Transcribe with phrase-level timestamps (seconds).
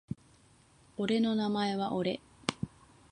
[0.97, 2.21] 俺の名前は俺